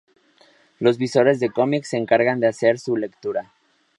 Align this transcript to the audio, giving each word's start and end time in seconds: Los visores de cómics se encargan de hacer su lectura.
Los 0.79 0.97
visores 0.97 1.39
de 1.39 1.51
cómics 1.51 1.89
se 1.89 1.97
encargan 1.97 2.39
de 2.39 2.47
hacer 2.47 2.79
su 2.79 2.97
lectura. 2.97 3.53